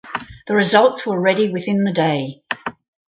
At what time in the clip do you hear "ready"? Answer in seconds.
1.21-1.51